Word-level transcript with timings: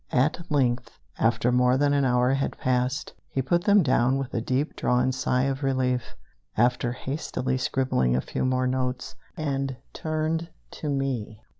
At 0.11 0.43
length, 0.51 0.97
after 1.19 1.51
more 1.51 1.77
than 1.77 1.93
an 1.93 2.05
hour 2.05 2.33
had 2.33 2.57
passed, 2.57 3.13
he 3.29 3.43
put 3.43 3.65
them 3.65 3.83
down 3.83 4.17
with 4.17 4.33
a 4.33 4.41
deep 4.41 4.75
drawn 4.75 5.11
sigh 5.11 5.43
of 5.43 5.61
relief, 5.61 6.15
after 6.57 6.91
hastily 6.93 7.59
scribbling 7.59 8.15
a 8.15 8.21
few 8.21 8.43
more 8.43 8.65
notes, 8.65 9.13
and 9.37 9.77
turned 9.93 10.49
to 10.71 10.89
me. 10.89 11.43